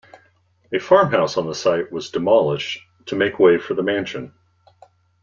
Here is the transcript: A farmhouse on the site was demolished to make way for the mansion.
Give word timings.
A 0.73 0.79
farmhouse 0.79 1.37
on 1.37 1.45
the 1.45 1.53
site 1.53 1.91
was 1.91 2.09
demolished 2.09 2.79
to 3.05 3.15
make 3.15 3.37
way 3.37 3.59
for 3.59 3.75
the 3.75 3.83
mansion. 3.83 4.33